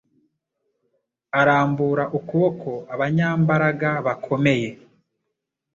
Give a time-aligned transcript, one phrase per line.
[1.39, 4.69] Arambura ukuboko abanyambaraga bakomeye